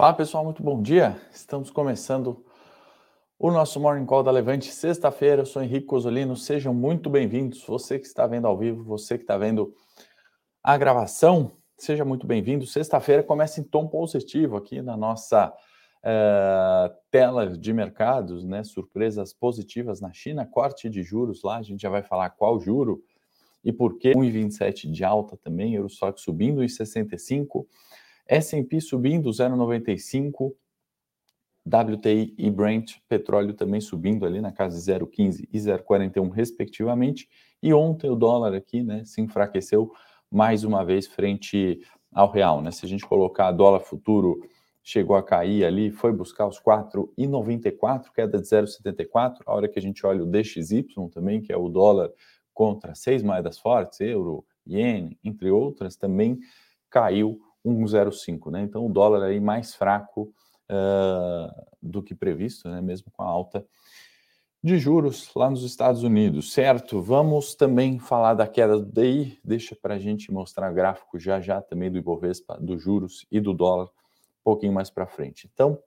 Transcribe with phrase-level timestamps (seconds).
[0.00, 1.20] Fala pessoal, muito bom dia.
[1.30, 2.44] Estamos começando
[3.38, 5.42] o nosso Morning Call da Levante, sexta-feira.
[5.42, 7.62] Eu sou Henrique Cosolino, sejam muito bem-vindos.
[7.64, 9.72] Você que está vendo ao vivo, você que está vendo
[10.64, 12.66] a gravação, seja muito bem-vindo.
[12.66, 15.54] Sexta-feira começa em tom positivo aqui na nossa
[16.04, 18.64] uh, tela de mercados, né?
[18.64, 23.02] Surpresas positivas na China, corte de juros lá, a gente já vai falar qual juro
[23.64, 27.66] e por que 1,27 de alta também, Eurostock subindo em 65,
[28.26, 30.54] S&P subindo 0,95,
[31.66, 37.28] WTI e Brent, petróleo também subindo ali na casa de 0,15 e 0,41 respectivamente,
[37.62, 39.92] e ontem o dólar aqui, né, se enfraqueceu
[40.30, 41.80] mais uma vez frente
[42.12, 42.70] ao real, né?
[42.70, 44.40] Se a gente colocar dólar futuro
[44.82, 49.38] chegou a cair ali, foi buscar os 4,94, queda de 0,74.
[49.46, 52.10] A hora que a gente olha o DXY também, que é o dólar
[52.52, 56.40] contra seis moedas fortes, euro, iene, entre outras, também
[56.88, 58.62] caiu 1,05, né?
[58.62, 60.32] Então o dólar aí mais fraco
[60.70, 62.80] uh, do que previsto, né?
[62.80, 63.64] Mesmo com a alta
[64.62, 67.00] de juros lá nos Estados Unidos, certo?
[67.00, 71.62] Vamos também falar da queda do DI, deixa para a gente mostrar gráfico já já
[71.62, 73.88] também do Ibovespa, dos juros e do dólar
[74.44, 75.48] pouquinho mais para frente.
[75.52, 75.78] Então,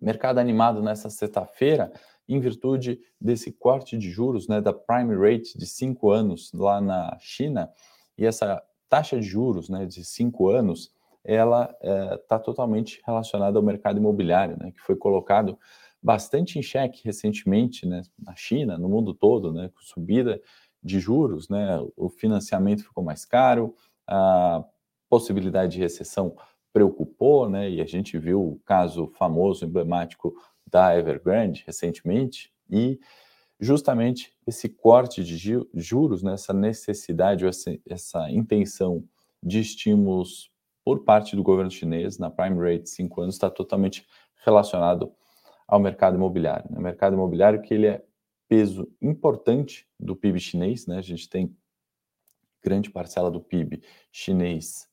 [0.00, 1.92] mercado animado nessa sexta-feira,
[2.28, 7.16] em virtude desse corte de juros, né, da prime rate de cinco anos lá na
[7.18, 7.70] China,
[8.16, 10.92] e essa taxa de juros, né, de cinco anos,
[11.24, 15.58] ela está é, totalmente relacionada ao mercado imobiliário, né, que foi colocado
[16.02, 20.40] bastante em xeque recentemente, né, na China, no mundo todo, né, com subida
[20.82, 23.74] de juros, né, o financiamento ficou mais caro,
[24.06, 24.64] a
[25.08, 26.36] possibilidade de recessão
[26.78, 27.68] preocupou, né?
[27.68, 30.32] E a gente viu o caso famoso, emblemático
[30.64, 33.00] da Evergrande recentemente, e
[33.58, 35.36] justamente esse corte de
[35.74, 39.02] juros, né, essa necessidade, essa, essa intenção
[39.42, 40.52] de estímulos
[40.84, 44.06] por parte do governo chinês na prime rate 5 anos está totalmente
[44.44, 45.12] relacionado
[45.66, 46.70] ao mercado imobiliário.
[46.70, 46.78] Né?
[46.78, 48.04] O mercado imobiliário que ele é
[48.48, 50.98] peso importante do PIB chinês, né?
[50.98, 51.54] A gente tem
[52.62, 54.88] grande parcela do PIB chinês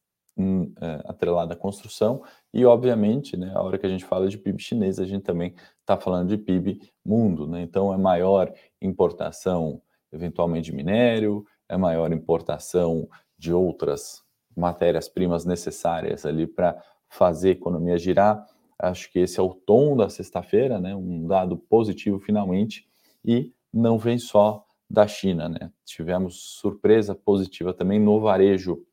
[1.06, 2.22] atrelada à construção,
[2.53, 5.53] e obviamente, né, a hora que a gente fala de PIB chinês, a gente também
[5.79, 7.62] está falando de PIB mundo, né?
[7.62, 9.81] Então é maior importação,
[10.12, 13.07] eventualmente, de minério, é maior importação
[13.38, 14.24] de outras
[14.56, 18.45] matérias-primas necessárias ali para fazer a economia girar.
[18.78, 20.95] Acho que esse é o tom da sexta-feira, né?
[20.95, 22.85] Um dado positivo finalmente,
[23.24, 25.72] e não vem só da China, né?
[25.85, 28.85] Tivemos surpresa positiva também no varejo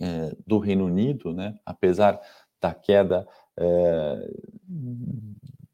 [0.00, 2.20] é, do Reino Unido, né, apesar
[2.60, 3.26] da queda
[3.56, 4.30] é,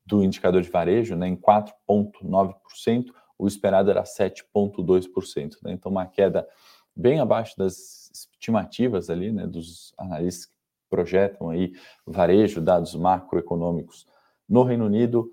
[0.06, 3.06] do indicador de varejo né, em 4,9%,
[3.38, 5.56] o esperado era 7,2%.
[5.62, 6.46] Né, então, uma queda
[6.94, 10.54] bem abaixo das estimativas ali, né, dos analistas que
[10.88, 11.72] projetam aí
[12.06, 14.06] varejo, dados macroeconômicos
[14.48, 15.30] no Reino Unido.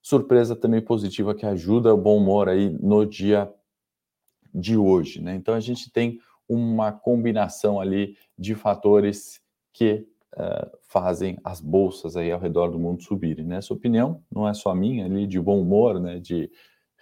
[0.00, 3.52] Surpresa também positiva que ajuda o bom humor aí no dia
[4.54, 5.20] de hoje.
[5.20, 5.34] Né?
[5.34, 9.40] Então, a gente tem uma combinação ali de fatores
[9.72, 13.44] que uh, fazem as bolsas aí ao redor do mundo subirem.
[13.44, 13.56] Né?
[13.56, 16.50] Essa opinião não é só minha, ali de bom humor, né, de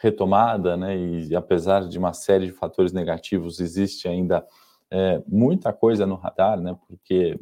[0.03, 4.45] retomada, né, e apesar de uma série de fatores negativos, existe ainda
[4.91, 7.39] é, muita coisa no radar, né, porque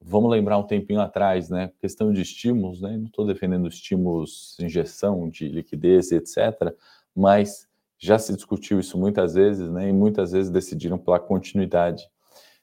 [0.00, 5.28] vamos lembrar um tempinho atrás, né, questão de estímulos, né, não estou defendendo estímulos, injeção
[5.30, 6.74] de liquidez, etc.,
[7.14, 7.68] mas
[8.04, 12.06] já se discutiu isso muitas vezes, né, e muitas vezes decidiram pela continuidade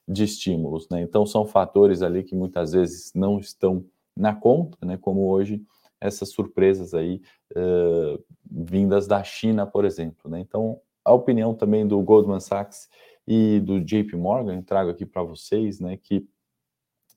[0.08, 1.02] de estímulos, né?
[1.02, 3.84] Então são fatores ali que muitas vezes não estão
[4.16, 4.98] na conta, né?
[4.98, 5.64] Como hoje
[6.00, 7.22] essas surpresas aí
[7.56, 10.40] uh, vindas da China, por exemplo, né?
[10.40, 12.90] Então a opinião também do Goldman Sachs
[13.28, 15.98] e do JP Morgan trago aqui para vocês, né?
[15.98, 16.28] Que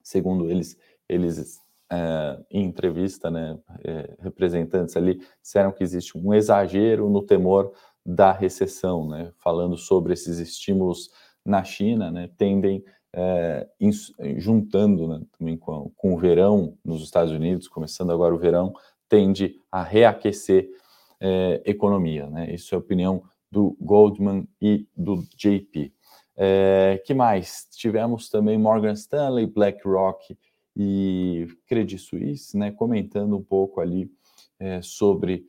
[0.02, 0.78] segundo eles
[1.08, 1.60] eles
[1.92, 7.72] é, em entrevista, né, é, representantes ali disseram que existe um exagero no temor
[8.04, 11.10] da recessão, né, falando sobre esses estímulos
[11.44, 13.68] na China, né, tendem é,
[14.36, 18.74] juntando né, também com, com, o verão nos Estados Unidos, começando agora o verão,
[19.08, 20.68] tende a reaquecer
[21.20, 22.28] é, economia.
[22.28, 22.52] Né?
[22.52, 25.92] Isso é a opinião do Goldman e do JP.
[26.36, 27.68] É, que mais?
[27.70, 30.36] Tivemos também Morgan Stanley, BlackRock
[30.76, 34.10] e Credit Suisse, né, comentando um pouco ali
[34.58, 35.46] é, sobre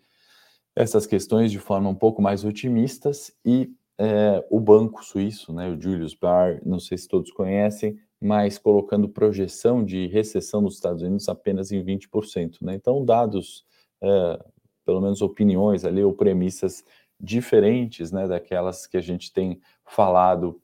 [0.76, 5.80] essas questões de forma um pouco mais otimistas e é, o banco suíço, né, o
[5.80, 11.30] Julius Baer, não sei se todos conhecem, mas colocando projeção de recessão nos Estados Unidos
[11.30, 12.58] apenas em 20%.
[12.62, 12.76] Né?
[12.76, 13.66] Então, dados,
[14.02, 14.46] é,
[14.86, 16.84] pelo menos opiniões ali ou premissas
[17.20, 20.62] diferentes né, daquelas que a gente tem falado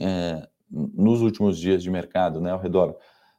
[0.00, 2.96] é, nos últimos dias de mercado né, ao redor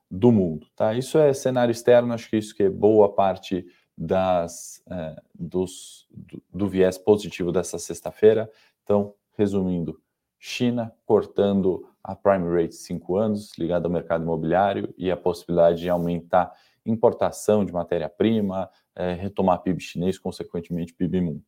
[0.10, 0.68] do mundo.
[0.76, 0.94] Tá?
[0.94, 3.66] Isso é cenário externo, acho que isso que é boa parte
[3.98, 8.50] das, é, dos, do, do viés positivo dessa sexta-feira.
[8.84, 10.00] Então, resumindo,
[10.40, 15.90] China cortando a prime rate 5 anos, ligada ao mercado imobiliário, e a possibilidade de
[15.90, 16.54] aumentar
[16.86, 21.44] importação de matéria-prima, é, retomar PIB chinês, consequentemente PIB mundo.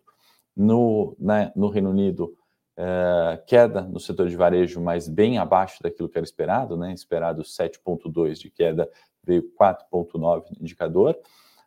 [0.55, 2.33] No, né, no Reino Unido,
[2.77, 6.93] é, queda no setor de varejo, mas bem abaixo daquilo que era esperado, né?
[6.93, 8.89] esperado 7,2 de queda,
[9.23, 11.17] veio 4,9 no indicador.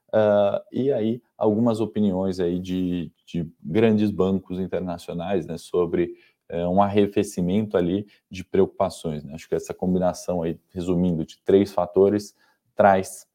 [0.08, 6.14] Uh, e aí algumas opiniões aí de, de grandes bancos internacionais né, sobre
[6.48, 9.22] é, um arrefecimento ali de preocupações.
[9.22, 9.34] Né?
[9.34, 12.34] Acho que essa combinação aí, resumindo, de três fatores,
[12.74, 13.26] traz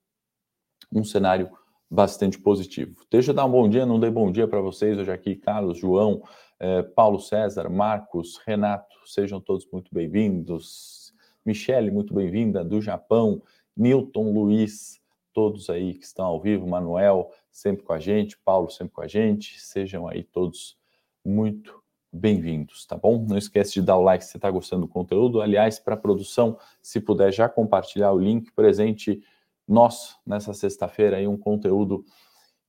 [0.91, 1.51] um cenário
[1.89, 3.05] bastante positivo.
[3.11, 5.77] Deixa eu dar um bom dia, não dei bom dia para vocês hoje aqui, Carlos,
[5.77, 6.23] João,
[6.59, 11.13] eh, Paulo César, Marcos, Renato, sejam todos muito bem-vindos.
[11.45, 13.43] Michele, muito bem-vinda, do Japão,
[13.75, 14.99] Newton, Luiz,
[15.33, 19.07] todos aí que estão ao vivo, Manuel, sempre com a gente, Paulo, sempre com a
[19.07, 20.77] gente, sejam aí todos
[21.25, 21.81] muito
[22.11, 23.25] bem-vindos, tá bom?
[23.27, 25.41] Não esquece de dar o like se você está gostando do conteúdo.
[25.41, 29.23] Aliás, para a produção, se puder já compartilhar o link presente
[29.67, 32.05] nosso nessa sexta-feira aí um conteúdo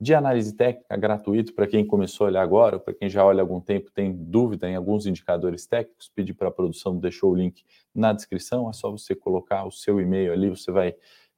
[0.00, 3.42] de análise técnica gratuito para quem começou a olhar agora, para quem já olha há
[3.42, 7.62] algum tempo, tem dúvida em alguns indicadores técnicos, pedir para a produção, deixou o link
[7.94, 10.94] na descrição, é só você colocar o seu e-mail ali, você vai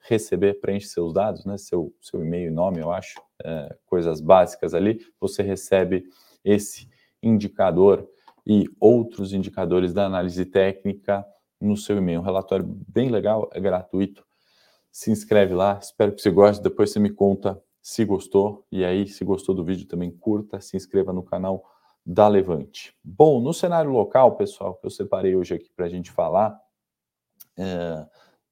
[0.08, 4.74] receber, preenche seus dados, né, seu, seu e-mail e nome, eu acho, é, coisas básicas
[4.74, 6.04] ali, você recebe
[6.44, 6.88] esse
[7.22, 8.08] indicador
[8.46, 11.26] e outros indicadores da análise técnica
[11.60, 12.20] no seu e-mail.
[12.20, 14.24] Um relatório bem legal, é gratuito.
[14.92, 16.62] Se inscreve lá, espero que você goste.
[16.62, 18.66] Depois você me conta se gostou.
[18.72, 21.64] E aí, se gostou do vídeo, também curta, se inscreva no canal
[22.04, 22.92] da Levante.
[23.02, 26.60] Bom, no cenário local, pessoal, que eu separei hoje aqui para a gente falar,
[27.56, 28.06] é,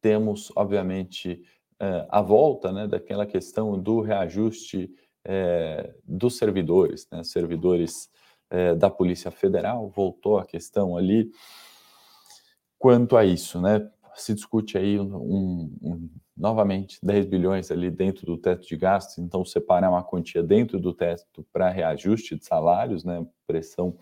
[0.05, 1.41] temos, obviamente,
[1.81, 4.91] é, a volta né, daquela questão do reajuste
[5.25, 8.11] é, dos servidores, né, servidores
[8.51, 11.31] é, da Polícia Federal, voltou a questão ali
[12.79, 13.91] quanto a isso, né?
[14.15, 19.43] Se discute aí um, um, novamente 10 bilhões ali dentro do teto de gastos, então
[19.43, 23.27] separar uma quantia dentro do teto para reajuste de salários, né?
[23.47, 23.97] Pressão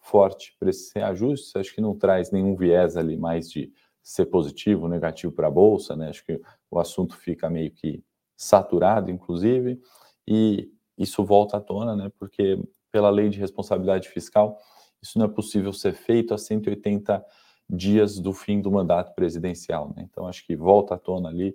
[0.00, 3.72] forte para esses reajustes, acho que não traz nenhum viés ali mais de
[4.06, 6.10] ser positivo, negativo para a bolsa, né?
[6.10, 8.04] Acho que o assunto fica meio que
[8.36, 9.80] saturado, inclusive,
[10.24, 12.12] e isso volta à tona, né?
[12.16, 12.56] Porque
[12.92, 14.60] pela lei de responsabilidade fiscal,
[15.02, 17.24] isso não é possível ser feito a 180
[17.68, 19.92] dias do fim do mandato presidencial.
[19.96, 20.06] Né?
[20.08, 21.52] Então, acho que volta à tona ali,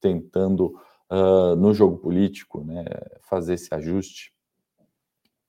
[0.00, 0.76] tentando,
[1.08, 2.84] uh, no jogo político, né,
[3.20, 4.34] fazer esse ajuste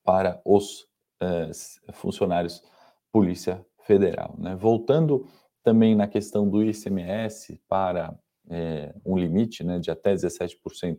[0.04, 0.82] para os
[1.20, 2.64] uh, funcionários
[3.12, 4.36] Polícia Federal.
[4.38, 4.56] Né?
[4.56, 5.28] Voltando
[5.64, 8.14] também na questão do ICMS para
[8.50, 10.98] é, um limite né, de até 17%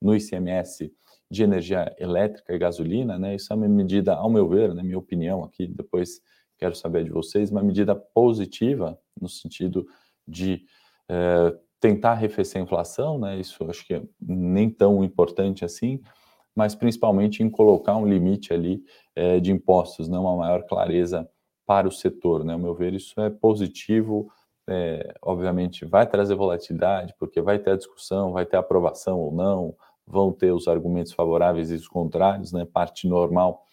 [0.00, 0.92] no ICMS
[1.30, 3.34] de energia elétrica e gasolina, né?
[3.34, 6.20] Isso é uma medida, ao meu ver, na né, minha opinião aqui, depois
[6.58, 9.86] quero saber de vocês, uma medida positiva no sentido
[10.28, 10.64] de
[11.08, 13.38] é, tentar arrefecer a inflação, né?
[13.38, 16.00] Isso acho que é nem tão importante assim,
[16.54, 18.82] mas principalmente em colocar um limite ali
[19.16, 20.18] é, de impostos, né?
[20.18, 21.28] Uma maior clareza
[21.66, 22.52] para o setor, né?
[22.52, 24.30] Ao meu ver, isso é positivo.
[24.66, 29.76] É, obviamente vai trazer volatilidade, porque vai ter a discussão, vai ter aprovação ou não,
[30.06, 32.64] vão ter os argumentos favoráveis e os contrários, né?
[32.64, 33.64] Parte normal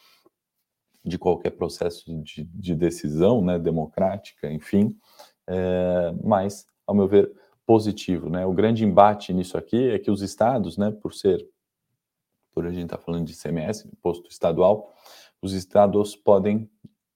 [1.03, 3.57] de qualquer processo de, de decisão, né?
[3.57, 4.95] Democrática, enfim.
[5.47, 7.31] É, mas, ao meu ver,
[7.65, 8.45] positivo, né?
[8.45, 10.91] O grande embate nisso aqui é que os estados, né?
[10.91, 11.45] Por ser,
[12.53, 14.93] por a gente estar tá falando de CMS, imposto estadual,
[15.41, 16.69] os estados podem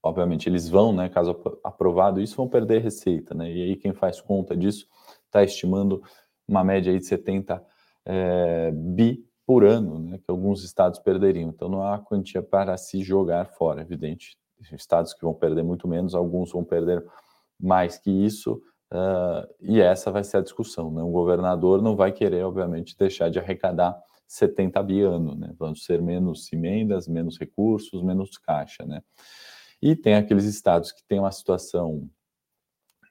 [0.05, 4.21] obviamente eles vão, né, caso aprovado isso, vão perder receita, né, e aí quem faz
[4.21, 4.87] conta disso
[5.25, 6.01] está estimando
[6.47, 7.61] uma média aí de 70
[8.05, 11.49] é, bi por ano, né, que alguns estados perderiam.
[11.49, 14.37] Então não há quantia para se jogar fora, evidente.
[14.71, 17.03] Estados que vão perder muito menos, alguns vão perder
[17.59, 18.61] mais que isso,
[18.93, 20.91] uh, e essa vai ser a discussão.
[20.91, 21.01] Né?
[21.03, 25.53] O governador não vai querer, obviamente, deixar de arrecadar 70 bi ano, né?
[25.57, 29.03] Vão ser menos emendas, menos recursos, menos caixa, né?
[29.85, 32.09] E tem aqueles estados que têm uma situação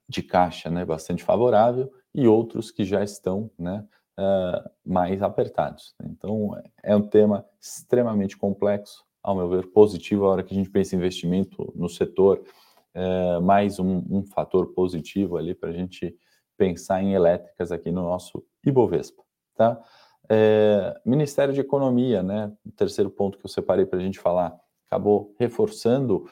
[0.09, 3.87] de caixa, né, bastante favorável e outros que já estão, né,
[4.19, 5.95] uh, mais apertados.
[6.03, 10.69] Então, é um tema extremamente complexo, ao meu ver, positivo a hora que a gente
[10.69, 12.43] pensa em investimento no setor,
[12.93, 16.13] uh, mais um, um, fator positivo ali para a gente
[16.59, 19.23] pensar em elétricas aqui no nosso Ibovespa,
[19.55, 19.81] tá?
[20.29, 22.53] É, Ministério de Economia, né?
[22.67, 26.29] O terceiro ponto que eu separei para a gente falar, acabou reforçando,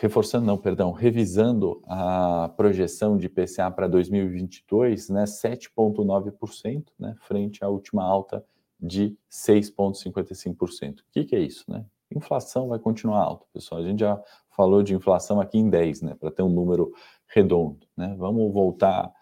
[0.00, 7.68] reforçando não, perdão, revisando a projeção de IPCA para 2022, né, 7,9%, né, frente à
[7.68, 8.42] última alta
[8.80, 11.00] de 6,55%.
[11.00, 11.84] O que, que é isso, né?
[12.10, 13.82] Inflação vai continuar alta, pessoal.
[13.82, 14.18] A gente já
[14.56, 16.90] falou de inflação aqui em 10, né, para ter um número
[17.26, 18.14] redondo, né?
[18.18, 19.12] Vamos voltar,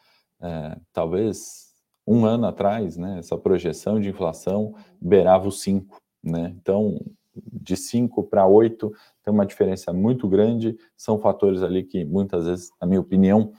[0.40, 1.74] é, talvez
[2.06, 6.54] um ano atrás, né, essa projeção de inflação beirava os 5, né?
[6.56, 7.00] Então,
[7.44, 8.92] de 5 para 8
[9.22, 13.52] tem uma diferença muito grande, são fatores ali que muitas vezes, na minha opinião,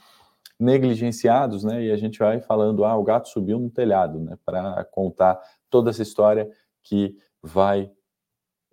[0.60, 1.84] negligenciados, né?
[1.86, 4.38] E a gente vai falando, ah, o gato subiu no telhado, né?
[4.46, 6.50] Para contar toda essa história
[6.84, 7.90] que vai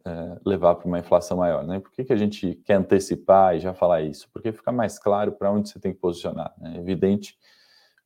[0.04, 1.78] é, levar para uma inflação maior, né?
[1.78, 4.28] Por que, que a gente quer antecipar e já falar isso?
[4.32, 6.54] Porque fica mais claro para onde você tem que posicionar.
[6.58, 6.74] Né?
[6.76, 7.38] É evidente,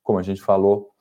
[0.03, 0.91] como a gente falou,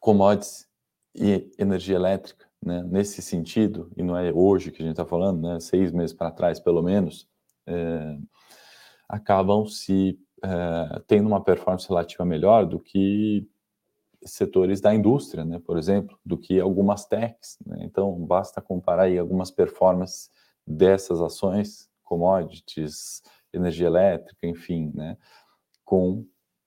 [0.00, 0.66] commodities
[1.14, 2.82] e energia elétrica, né?
[2.84, 5.60] Nesse sentido, e não é hoje que a gente está falando, né?
[5.60, 7.28] Seis meses para trás, pelo menos,
[7.66, 8.16] é,
[9.08, 13.48] acabam se é, tendo uma performance relativa melhor do que
[14.24, 17.58] setores da indústria, né, por exemplo, do que algumas techs.
[17.66, 17.78] Né?
[17.82, 20.30] Então, basta comparar aí algumas performances
[20.66, 25.16] dessas ações, commodities, energia elétrica, enfim, né,
[25.84, 26.24] com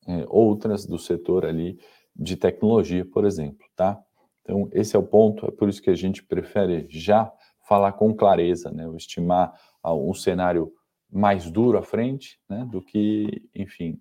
[0.07, 1.79] é, outras do setor ali
[2.15, 4.01] de tecnologia, por exemplo, tá?
[4.45, 7.33] Então, esse é o ponto, é por isso que a gente prefere já
[7.67, 10.71] falar com clareza, né, estimar um cenário
[11.11, 13.99] mais duro à frente, né, do que, enfim,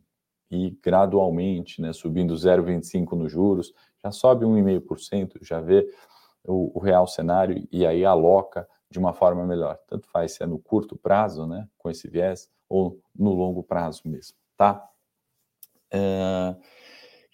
[0.51, 3.73] ir gradualmente, né, subindo 0,25 nos juros,
[4.05, 5.89] já sobe 1,5%, já vê
[6.45, 9.79] o, o, real cenário e aí aloca de uma forma melhor.
[9.89, 14.03] Tanto faz se é no curto prazo, né, com esse viés, ou no longo prazo
[14.05, 14.87] mesmo, tá?
[15.95, 16.61] Uh,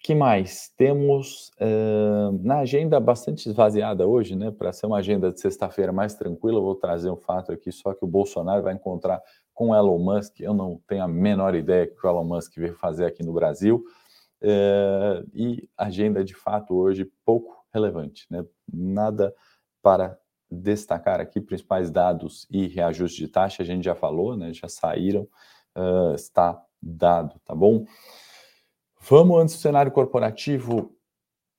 [0.03, 0.69] que mais?
[0.75, 4.49] Temos uh, na agenda bastante esvaziada hoje, né?
[4.49, 7.93] Para ser uma agenda de sexta-feira mais tranquila, eu vou trazer um fato aqui só
[7.93, 9.21] que o Bolsonaro vai encontrar
[9.53, 10.39] com Elon Musk.
[10.39, 13.83] Eu não tenho a menor ideia que o Elon Musk veio fazer aqui no Brasil.
[14.41, 18.43] É, e agenda de fato hoje pouco relevante, né?
[18.73, 19.35] Nada
[19.83, 20.17] para
[20.49, 24.51] destacar aqui, principais dados e reajuste de taxa, a gente já falou, né?
[24.51, 25.27] Já saíram,
[25.77, 27.85] uh, está dado, tá bom?
[29.01, 30.95] Vamos, antes do cenário corporativo,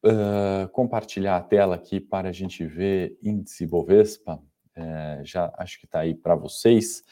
[0.05, 4.43] uh, compartilhar a tela aqui para a gente ver índice Bovespa.
[4.77, 7.05] Uh, já acho que está aí para vocês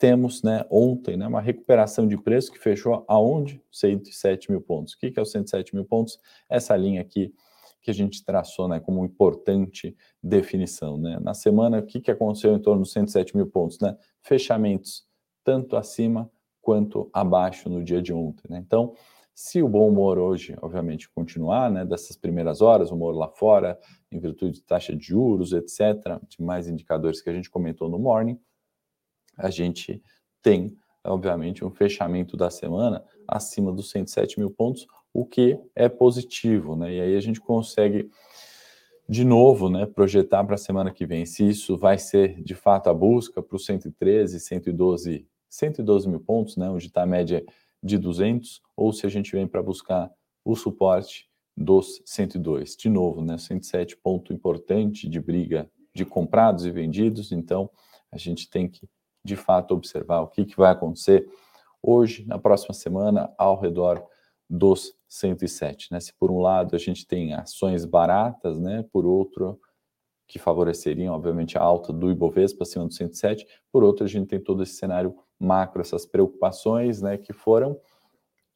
[0.00, 3.62] temos né, ontem né, uma recuperação de preço que fechou aonde?
[3.70, 4.94] 107 mil pontos.
[4.94, 6.18] O que, que é os 107 mil pontos?
[6.48, 7.34] Essa linha aqui
[7.82, 10.96] que a gente traçou né, como importante definição.
[10.96, 11.18] Né?
[11.20, 13.78] Na semana, o que, que aconteceu em torno dos 107 mil pontos?
[13.78, 13.94] Né?
[14.22, 15.04] Fechamentos
[15.44, 16.30] tanto acima
[16.62, 18.44] quanto abaixo no dia de ontem.
[18.48, 18.58] Né?
[18.66, 18.94] Então,
[19.42, 23.78] se o bom humor hoje, obviamente, continuar, né, dessas primeiras horas, o humor lá fora,
[24.12, 27.98] em virtude de taxa de juros, etc., de mais indicadores que a gente comentou no
[27.98, 28.38] morning,
[29.38, 30.02] a gente
[30.42, 36.76] tem, obviamente, um fechamento da semana acima dos 107 mil pontos, o que é positivo,
[36.76, 36.92] né?
[36.92, 38.10] E aí a gente consegue,
[39.08, 42.90] de novo, né, projetar para a semana que vem se isso vai ser de fato
[42.90, 47.42] a busca para os 113, 112, 112 mil pontos, né, onde está a média
[47.82, 50.10] de 200, ou se a gente vem para buscar
[50.42, 52.74] o suporte dos 102.
[52.76, 57.68] De novo, né, 107 ponto importante de briga de comprados e vendidos, então
[58.10, 58.88] a gente tem que
[59.22, 61.28] de fato observar o que, que vai acontecer
[61.82, 64.02] hoje, na próxima semana, ao redor
[64.48, 65.92] dos 107.
[65.92, 66.00] Né?
[66.00, 68.82] Se por um lado a gente tem ações baratas, né?
[68.90, 69.60] por outro,
[70.26, 74.40] que favoreceriam, obviamente, a alta do Ibovespa acima do 107, por outro, a gente tem
[74.40, 77.18] todo esse cenário macro, essas preocupações né?
[77.18, 77.78] que foram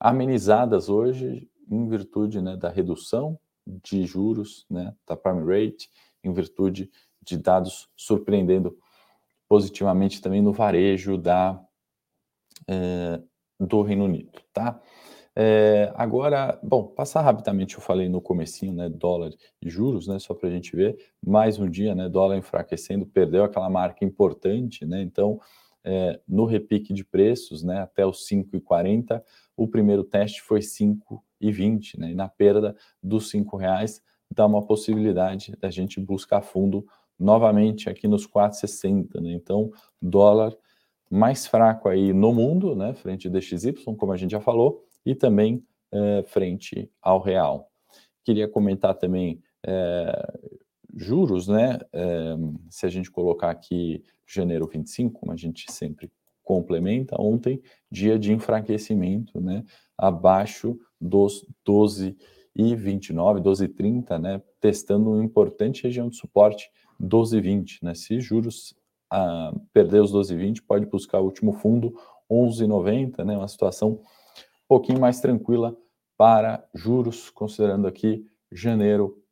[0.04, 5.88] amenizadas hoje em virtude né, da redução de juros né, da prime rate,
[6.22, 6.90] em virtude
[7.22, 8.76] de dados surpreendendo
[9.48, 11.58] positivamente também no varejo da,
[12.68, 13.18] é,
[13.58, 14.78] do Reino Unido, tá?
[15.34, 20.34] É, agora, bom, passar rapidamente, eu falei no comecinho, né, dólar e juros, né, só
[20.34, 25.00] para a gente ver, mais um dia, né, dólar enfraquecendo, perdeu aquela marca importante, né,
[25.00, 25.40] então,
[25.84, 29.22] é, no repique de preços, né, até os 5,40,
[29.56, 35.54] o primeiro teste foi 5,20, né, e na perda dos 5 reais, dá uma possibilidade
[35.60, 36.86] da gente buscar fundo
[37.18, 39.32] novamente aqui nos 4,60, né?
[39.32, 40.56] Então, dólar
[41.10, 45.14] mais fraco aí no mundo, né, frente ao DXY, como a gente já falou, e
[45.14, 47.70] também é, frente ao real.
[48.24, 50.32] Queria comentar também é,
[50.96, 52.34] juros, né, é,
[52.68, 56.10] se a gente colocar aqui janeiro 25, como a gente sempre
[56.42, 59.64] complementa, ontem, dia de enfraquecimento, né,
[59.96, 62.16] abaixo dos 12
[62.54, 67.94] e 29, 12 e 30, né, testando uma importante região de suporte 12,20, né?
[67.94, 68.74] Se juros
[69.10, 71.94] a perder os 12,20, pode buscar o último fundo
[72.30, 73.36] 11,90, né?
[73.36, 73.98] Uma situação um
[74.68, 75.76] pouquinho mais tranquila
[76.16, 79.22] para juros, considerando aqui janeiro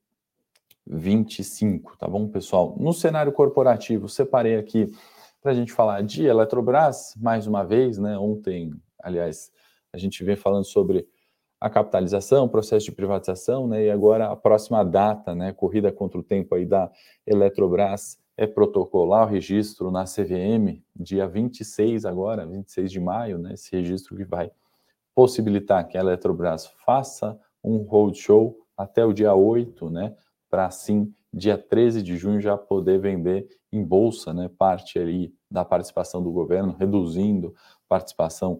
[0.86, 2.76] 25, tá bom, pessoal?
[2.78, 4.92] No cenário corporativo, separei aqui
[5.40, 8.16] para a gente falar de Eletrobras, mais uma vez, né?
[8.18, 8.72] Ontem,
[9.02, 9.50] aliás,
[9.92, 11.06] a gente vem falando sobre
[11.60, 13.84] a capitalização, processo de privatização, né?
[13.84, 15.52] E agora a próxima data, né?
[15.52, 16.90] Corrida contra o tempo aí da
[17.26, 23.54] Eletrobras é protocolar o registro na CVM, dia 26 agora, 26 de maio, né?
[23.54, 24.50] Esse registro que vai
[25.14, 30.16] possibilitar que a Eletrobras faça um roadshow até o dia 8, né?
[30.52, 34.50] Para assim, dia 13 de junho, já poder vender em bolsa, né?
[34.58, 37.54] Parte ali da participação do governo, reduzindo
[37.88, 38.58] participação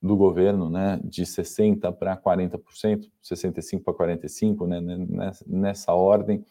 [0.00, 0.98] do governo, né?
[1.04, 5.36] De 60% para 40%, 65% para 45%, né?
[5.46, 6.42] Nessa ordem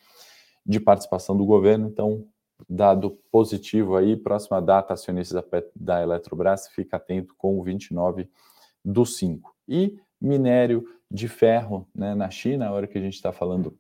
[0.64, 1.88] de participação do governo.
[1.88, 2.28] Então,
[2.70, 8.30] dado positivo aí, próxima data, acionistas da, da Eletrobras, fica atento com o 29
[8.86, 9.56] do 5.
[9.68, 13.76] E minério de ferro né, na China, a hora que a gente está falando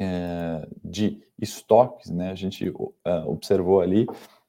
[0.00, 2.92] é, de estoques, né, a gente uh,
[3.26, 4.06] observou ali,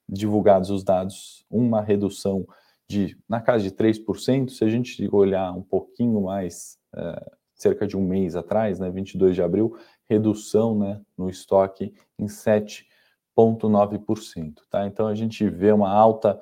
[0.08, 2.46] divulgados os dados, uma redução
[2.88, 7.98] de na casa de 3%, se a gente olhar um pouquinho mais, uh, cerca de
[7.98, 9.76] um mês atrás, né, 22 de abril,
[10.10, 14.56] redução né, no estoque em 7,9%.
[14.70, 14.86] Tá?
[14.86, 16.38] Então a gente vê uma alta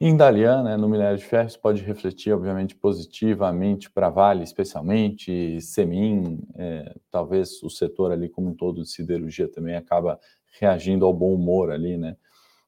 [0.00, 5.60] em Dalian, né, no minério de ferro, isso pode refletir, obviamente, positivamente para Vale, especialmente,
[5.60, 10.20] Semin, é, talvez o setor ali como um todo de siderurgia também acaba
[10.60, 12.16] reagindo ao bom humor ali, né,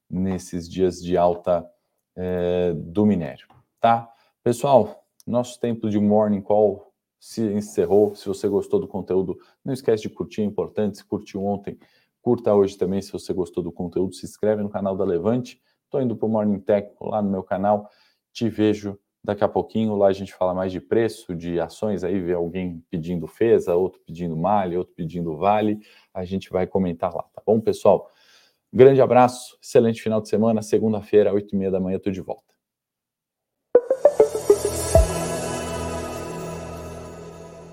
[0.09, 1.65] nesses dias de alta
[2.17, 3.47] é, do minério,
[3.79, 4.13] tá?
[4.43, 8.15] Pessoal, nosso tempo de Morning Call se encerrou.
[8.17, 10.99] Se você gostou do conteúdo, não esquece de curtir, é importante.
[10.99, 11.79] Se curtiu ontem,
[12.21, 13.01] curta hoje também.
[13.03, 15.61] Se você gostou do conteúdo, se inscreve no canal da Levante
[15.91, 17.91] Estou indo para o Morning Tech lá no meu canal.
[18.33, 19.97] Te vejo daqui a pouquinho.
[19.97, 22.05] Lá a gente fala mais de preço, de ações.
[22.05, 25.81] Aí vê alguém pedindo FESA, outro pedindo Mali, outro pedindo Vale.
[26.15, 28.09] A gente vai comentar lá, tá bom, pessoal?
[28.73, 30.63] Grande abraço, excelente final de semana.
[30.63, 32.50] Segunda-feira, oito e meia da manhã, estou de volta.